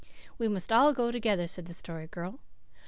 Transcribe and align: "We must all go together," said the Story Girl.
"We 0.39 0.47
must 0.47 0.73
all 0.73 0.93
go 0.93 1.11
together," 1.11 1.45
said 1.45 1.67
the 1.67 1.75
Story 1.75 2.07
Girl. 2.07 2.39